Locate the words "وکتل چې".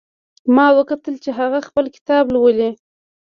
0.77-1.29